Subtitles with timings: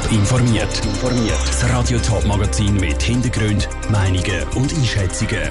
[0.00, 0.80] Top informiert.
[1.46, 5.50] Das Radio Top Magazin mit Hintergrund, Meinungen und Einschätzungen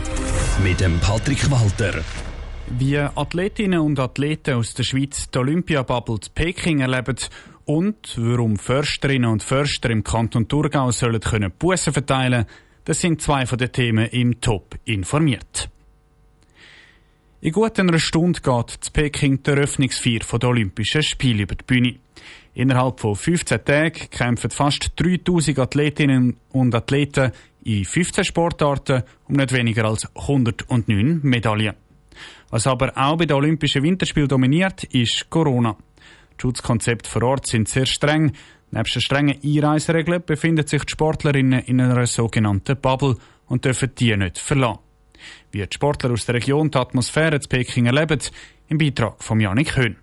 [0.64, 2.01] mit dem Patrick Walter.
[2.67, 7.17] Wie Athletinnen und Athleten aus der Schweiz die Olympiabubble zu Peking erleben
[7.66, 12.45] und warum Försterinnen und Förster im Kanton Thurgau sollen können Bussen verteilen,
[12.86, 15.70] das sind zwei von den Themen im Top informiert.
[17.42, 21.96] In gut einer Stunde geht zu Peking die Eröffnungsfeier der Olympischen Spiele über die Bühne.
[22.54, 27.32] Innerhalb von 15 Tagen kämpfen fast 3000 Athletinnen und Athleten
[27.63, 31.76] in 15 Sportarten um nicht weniger als 109 Medaillen.
[32.49, 35.77] Was aber auch bei den Olympischen Winterspielen dominiert, ist Corona.
[36.38, 38.34] Die Schutzkonzepte vor Ort sind sehr streng.
[38.71, 43.16] Neben den strengen Einreiseregeln befinden sich die Sportlerinnen in einer sogenannten Bubble
[43.48, 44.88] und dürfen die nicht verlassen.
[45.52, 48.20] Wie die Sportler aus der Region die Atmosphäre zu Peking erleben,
[48.68, 49.98] im Beitrag von Janik Höhn.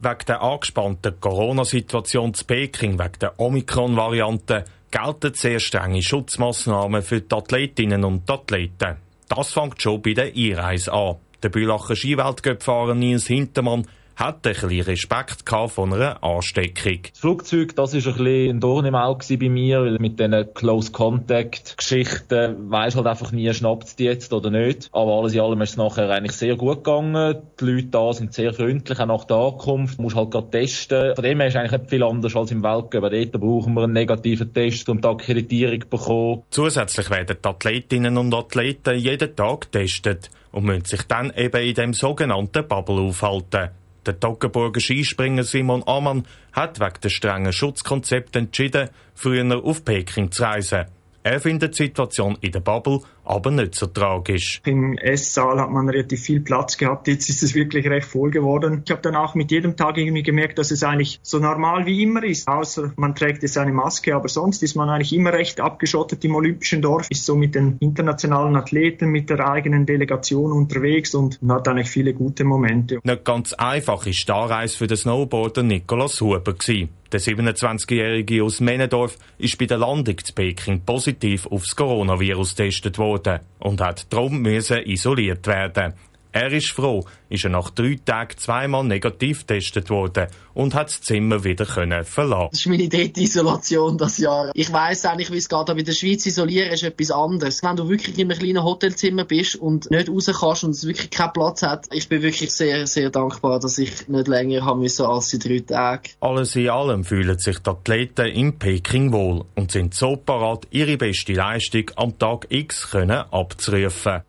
[0.00, 7.34] Wegen der angespannten Corona-Situation zu Peking, wegen der Omikron-Variante, gelten sehr strenge Schutzmaßnahmen für die
[7.34, 8.96] Athletinnen und Athleten.
[9.28, 11.16] Das fängt schon bei der Einreise an.
[11.42, 17.00] Der Bülacher Skiweltcup-Fahrer Nils Hintermann hat ein bisschen Respekt von einer Ansteckung.
[17.10, 20.54] Das Flugzeug, das ist ein bisschen ein Dorn im Auge bei mir, weil mit diesen
[20.54, 24.88] Close-Contact-Geschichten weisst halt einfach nie, schnappt es die jetzt oder nicht.
[24.92, 27.42] Aber alles in allem ist es nachher eigentlich sehr gut gegangen.
[27.60, 29.98] Die Leute da sind sehr freundlich, auch nach der Ankunft.
[29.98, 31.14] Du musst halt gerade testen.
[31.14, 33.10] Von dem her ist eigentlich nicht viel anders als im Weltcup.
[33.10, 36.42] Dort brauchen wir einen negativen Test und die Akkreditierung bekommen.
[36.50, 41.74] Zusätzlich werden die Athletinnen und Athleten jeden Tag getestet und müssen sich dann eben in
[41.74, 43.70] dem sogenannten Bubble aufhalten.
[44.06, 50.42] Der Toggenburger Skispringer Simon Ammann hat wegen des strengen Schutzkonzepts entschieden, früher auf Peking zu
[50.42, 50.86] reisen.
[51.22, 54.60] Er findet die Situation in der Bubble aber nicht so tragisch.
[54.64, 57.08] Im Esssaal hat man relativ viel Platz gehabt.
[57.08, 58.82] Jetzt ist es wirklich recht voll geworden.
[58.84, 62.02] Ich habe dann auch mit jedem Tag irgendwie gemerkt, dass es eigentlich so normal wie
[62.02, 62.46] immer ist.
[62.48, 66.34] Außer man trägt jetzt eine Maske, aber sonst ist man eigentlich immer recht abgeschottet im
[66.34, 67.06] Olympischen Dorf.
[67.10, 72.14] Ist so mit den internationalen Athleten, mit der eigenen Delegation unterwegs und hat eigentlich viele
[72.14, 73.00] gute Momente.
[73.02, 76.90] Nicht ganz einfach ist die Anreise für den Snowboarder Nikolaus Huber gewesen.
[77.14, 83.13] Der 27-Jährige aus Männendorf ist bei der Landung zu Peking positiv aufs Coronavirus getestet worden
[83.58, 85.94] und hat darum müssen isoliert werden.
[86.34, 91.00] Er ist froh, ist er nach drei Tagen zweimal negativ getestet worden und hat das
[91.00, 92.48] Zimmer wieder können verlassen.
[92.50, 94.50] Das ist meine dritte Isolation das Jahr.
[94.52, 97.62] Ich weiss eigentlich, wie es geht, aber in der Schweiz isolieren ist etwas anderes.
[97.62, 101.10] Wenn du wirklich in einem kleinen Hotelzimmer bist und nicht raus kannst und es wirklich
[101.10, 105.06] keinen Platz hat, ich bin wirklich sehr, sehr dankbar, dass ich nicht länger haben müssen
[105.06, 106.10] als die drei Tage.
[106.18, 110.96] Alles in allem fühlen sich die Athleten in Peking wohl und sind so parat, ihre
[110.96, 114.22] beste Leistung am Tag X können abzurufen.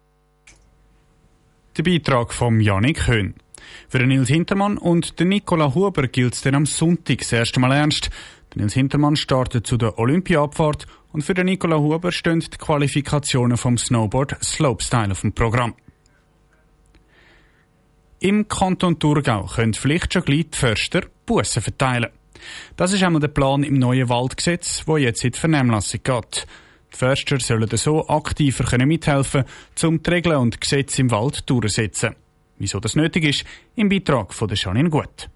[1.77, 3.33] Der Beitrag von Janik Höhn.
[3.89, 7.59] Für den Nils Hintermann und den Nicola Huber gilt es dann am Sonntag das erste
[7.59, 8.09] Mal ernst.
[8.53, 13.57] Der Nils Hintermann startet zu der Olympiaabfahrt und für den Nicola Huber stehen die Qualifikationen
[13.57, 15.75] vom Snowboard Slopestyle auf dem Programm.
[18.19, 22.09] Im Kanton Thurgau können vielleicht schon gleich die Förster Bussen verteilen.
[22.77, 26.47] Das ist einmal der Plan im neuen Waldgesetz, wo jetzt in die Vernehmlassung geht.
[26.95, 29.43] Die Förster sollen so aktiver können mithelfen
[29.83, 32.15] um die Regeln und Gesetze im Wald durchzusetzen.
[32.57, 33.43] Wieso das nötig ist,
[33.75, 35.29] im Beitrag von Janine Gut.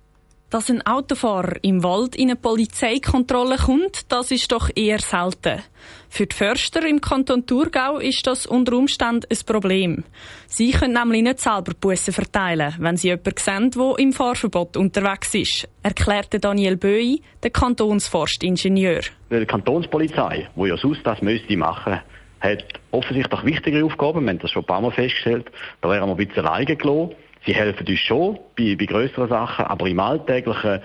[0.50, 5.62] Dass ein Autofahrer im Wald in eine Polizeikontrolle kommt, das ist doch eher selten.
[6.10, 10.04] Für die Förster im Kanton Thurgau ist das unter Umständen ein Problem.
[10.48, 15.36] Sie können nämlich nicht selber Bussen verteilen, wenn sie jemanden sehen, der im Fahrverbot unterwegs
[15.36, 19.02] ist, erklärte Daniel Böi, der Kantonsforstingenieur.
[19.30, 22.00] Die Kantonspolizei, die ja sonst das müsste machen,
[22.40, 24.24] hat offensichtlich wichtigere Aufgaben.
[24.24, 25.52] Wir haben das schon ein paar Mal festgestellt.
[25.82, 27.16] Da wären wir ein bisschen alleine gelassen.
[27.46, 30.82] Sie helfen uns schon bei, bei größeren Sachen, aber im alltäglichen,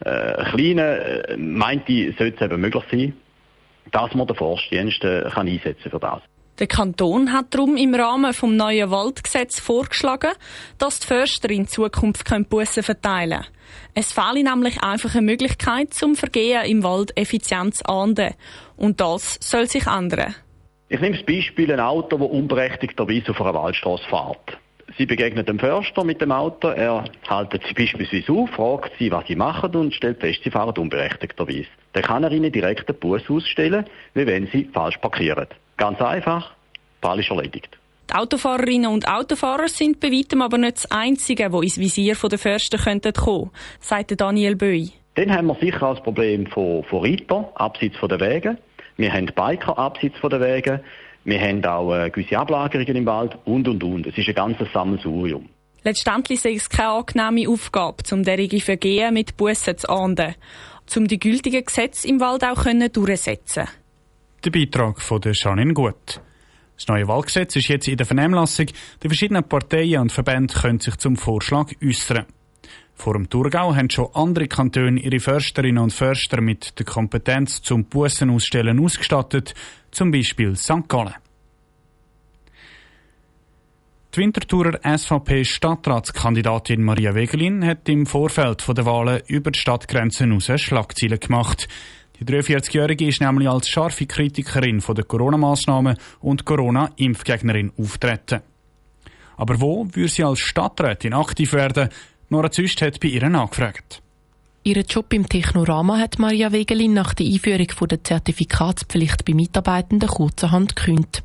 [0.00, 3.14] äh, kleinen, äh, meint ich, sollte es eben möglich sein,
[3.90, 6.20] dass man den Forstdienst äh, kann einsetzen für das.
[6.58, 10.32] Der Kanton hat darum im Rahmen vom neuen Waldgesetz vorgeschlagen,
[10.78, 13.46] dass die Förster in Zukunft Bussen verteilen können.
[13.94, 18.34] Es fehle nämlich einfach eine Möglichkeit, zum Vergehen im Wald effizient zu ahnden.
[18.76, 20.34] Und das soll sich ändern.
[20.88, 24.58] Ich nehme das Beispiel ein Auto, das unberechtigterweise auf einer Waldstraße fährt.
[24.96, 29.26] Sie begegnet dem Förster mit dem Auto, er haltet sie beispielsweise auf, fragt sie, was
[29.26, 31.68] sie machen und stellt fest, sie fahren unberechtigterweise.
[31.92, 35.46] Dann kann er ihnen direkt einen Bus ausstellen, wie wenn sie falsch parkieren.
[35.76, 36.52] Ganz einfach,
[37.02, 37.78] Fall ist erledigt.
[38.10, 42.38] Die Autofahrerinnen und Autofahrer sind bei weitem aber nicht das Einzige, die ins Visier der
[42.38, 43.50] Förster kommen könnten,
[43.80, 44.88] sagt Daniel Böi.
[45.14, 48.56] Dann haben wir sicher auch das Problem von, von Reitern, abseits von den Wegen.
[48.96, 50.80] Wir haben Biker abseits von den Wegen.
[51.24, 54.06] Wir haben auch äh, gewisse Ablagerungen im Wald und, und, und.
[54.06, 55.48] Es ist ein ganzes Sammelsurium.
[55.84, 60.34] Letztendlich ist es keine angenehme Aufgabe, um derige Vergehen mit Bussen zu ahnden.
[60.96, 63.68] um die gültigen Gesetze im Wald auch durchsetzen
[64.44, 66.20] Der Beitrag von der Janine Gut.
[66.76, 68.66] Das neue Wahlgesetz ist jetzt in der Vernehmlassung.
[69.02, 72.24] Die verschiedenen Parteien und Verbände können sich zum Vorschlag äußern.
[72.98, 77.84] Vor dem Thurgau haben schon andere Kantone ihre Försterinnen und Förster mit der Kompetenz zum
[77.84, 79.54] Bussen ausstellen ausgestattet,
[79.92, 80.88] zum Beispiel St.
[80.88, 81.14] Gallen.
[84.12, 91.20] Die Winterthurer SVP-Stadtratskandidatin Maria Wegelin hat im Vorfeld der Wahlen über die Stadtgrenzen hinaus Schlagzeilen
[91.20, 91.68] gemacht.
[92.18, 98.40] Die 43-Jährige ist nämlich als scharfe Kritikerin der Corona-Massnahmen und Corona-Impfgegnerin auftreten.
[99.36, 101.90] Aber wo würde sie als Stadträtin aktiv werden?
[102.30, 104.02] Nora Züst hat bei ihr nachgefragt.
[104.62, 110.76] Ihren Job im Technorama hat Maria Wegelin nach der Einführung der Zertifikatspflicht bei Mitarbeitenden kurzerhand
[110.76, 111.22] gekündigt.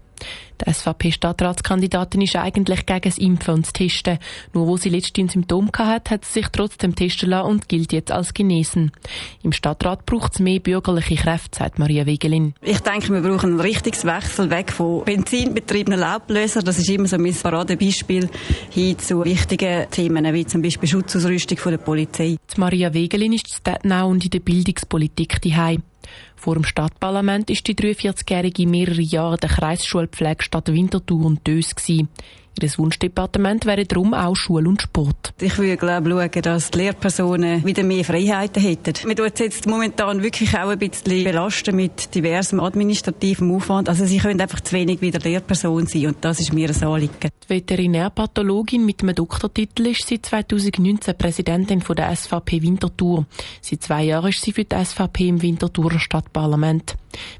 [0.61, 4.19] Die SVP-Stadtratskandidatin ist eigentlich gegen das Impfen und das Testen.
[4.53, 8.11] Nur wo sie letztens Symptome hatte, hat sie sich trotzdem testen lassen und gilt jetzt
[8.11, 8.91] als genesen.
[9.41, 12.53] Im Stadtrat braucht es mehr bürgerliche Kräfte, sagt Maria Wegelin.
[12.61, 16.63] Ich denke, wir brauchen einen richtigen Wechsel weg von benzinbetriebenen Laubbläsern.
[16.63, 18.29] Das ist immer so mein Paradebeispiel
[18.69, 22.37] hin zu wichtigen Themen, wie zum Beispiel Schutzausrüstung von der Polizei.
[22.55, 25.83] Die Maria Wegelin ist in Stadtnau und in der Bildungspolitik daheim.
[26.35, 32.09] Vor dem Stadtparlament ist die 43-Jährige mehrere Jahre der Kreisschulpflegestadt Winterthur und Dös gewesen.
[32.61, 35.33] Ihr Wunschdepartement wäre darum auch Schule und Sport.
[35.41, 39.07] Ich würde glaube schauen, dass die Lehrpersonen wieder mehr Freiheiten hätten.
[39.07, 43.89] Wir tun jetzt momentan wirklich auch ein bisschen belasten mit diversem administrativem Aufwand.
[43.89, 47.31] Also sie können einfach zu wenig wieder Lehrperson sein und das ist mir ein Anliegen.
[47.53, 53.27] Die Veterinärpathologin mit einem Doktortitel ist seit 2019 Präsidentin von der SVP Winterthur.
[53.61, 56.95] Seit zwei Jahren ist sie für die SVP im Winterthurer Stadtparlament.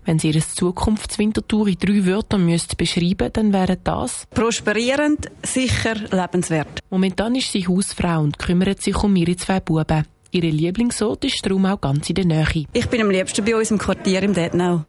[0.05, 6.81] Wenn sie ihre Zukunftswintertour in drei Wörtern müsste beschreiben, dann wären das prosperierend, sicher, lebenswert.
[6.91, 10.05] Momentan ist sie Hausfrau und kümmert sich um ihre zwei Buben.
[10.29, 12.65] Ihre Lieblingsort ist darum auch ganz in der Nähe.
[12.71, 14.85] Ich bin am liebsten bei uns im Quartier im Detnau.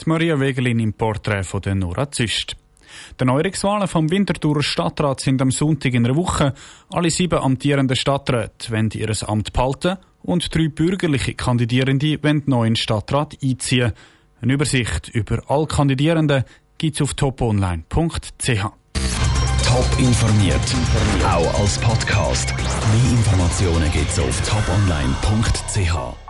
[0.00, 2.56] Die Maria Wegelin im Porträt von der Nora Züst.
[3.20, 6.54] Die Neuerungswahlen vom Winterthurer Stadtrat sind am Sonntag in einer Woche.
[6.90, 13.36] Alle sieben amtierenden Stadträte wollen ihr Amt behalten und drei bürgerliche Kandidierende wollen neuen Stadtrat
[13.42, 13.92] einziehen.
[14.40, 16.44] Eine Übersicht über alle Kandidierenden
[16.78, 18.66] gibt es auf toponline.ch.
[19.64, 20.60] Top informiert,
[21.24, 22.54] auch als Podcast.
[22.56, 26.25] Mehr Informationen gibt es auf toponline.ch.